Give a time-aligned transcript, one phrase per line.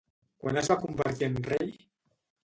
[0.43, 1.69] Quan es va convertir en rei?